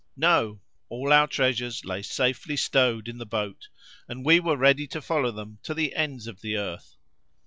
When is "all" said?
0.89-1.13